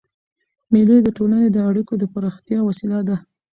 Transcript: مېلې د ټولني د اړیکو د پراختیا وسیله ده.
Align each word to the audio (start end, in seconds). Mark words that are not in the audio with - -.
مېلې 0.71 0.97
د 1.03 1.07
ټولني 1.17 1.47
د 1.51 1.57
اړیکو 1.69 1.93
د 1.97 2.03
پراختیا 2.13 2.59
وسیله 2.63 2.99
ده. 3.07 3.17